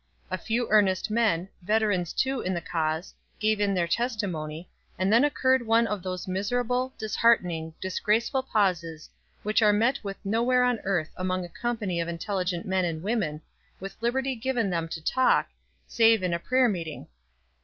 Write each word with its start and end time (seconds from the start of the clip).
A 0.31 0.37
few 0.39 0.65
earnest 0.71 1.11
men, 1.11 1.47
veterans 1.61 2.11
too 2.11 2.41
in 2.41 2.55
the 2.55 2.59
cause, 2.59 3.13
gave 3.39 3.59
in 3.59 3.75
their 3.75 3.87
testimony 3.87 4.67
and 4.97 5.13
then 5.13 5.23
occurred 5.23 5.67
one 5.67 5.85
of 5.85 6.01
those 6.01 6.27
miserable, 6.27 6.91
disheartening, 6.97 7.75
disgraceful 7.79 8.41
pauses 8.41 9.11
which 9.43 9.61
are 9.61 9.71
met 9.71 9.99
with 10.03 10.17
nowhere 10.25 10.63
on 10.63 10.79
earth 10.85 11.11
among 11.17 11.45
a 11.45 11.49
company 11.49 11.99
of 12.01 12.07
intelligent 12.07 12.65
men 12.65 12.83
and 12.83 13.03
women, 13.03 13.41
with 13.79 13.95
liberty 14.01 14.33
given 14.35 14.71
them 14.71 14.87
to 14.87 15.03
talk, 15.03 15.49
save 15.87 16.23
in 16.23 16.33
a 16.33 16.39
prayer 16.39 16.67
meeting! 16.67 17.05